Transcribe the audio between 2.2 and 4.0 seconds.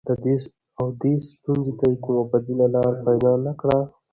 بديله لاره پيدا نه کړه.